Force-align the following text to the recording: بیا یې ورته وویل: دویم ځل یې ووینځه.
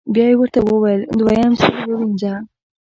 بیا 0.13 0.25
یې 0.29 0.35
ورته 0.39 0.59
وویل: 0.63 1.01
دویم 1.19 1.51
ځل 1.59 1.73
یې 1.81 1.85
ووینځه. 1.93 2.33